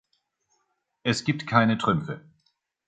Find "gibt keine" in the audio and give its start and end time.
1.25-1.77